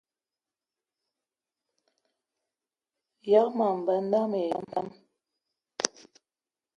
Yas 3.31 3.49
ma 3.57 3.67
menda 3.85 4.19
mayi 4.31 4.53
pam 4.71 4.87